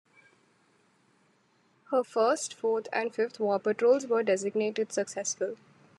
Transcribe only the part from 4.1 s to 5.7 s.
designated successful.